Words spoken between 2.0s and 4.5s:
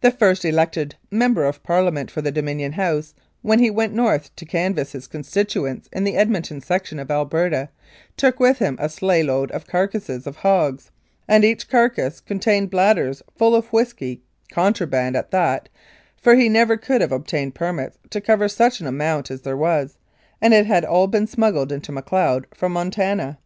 for the Dominion House, when he went north to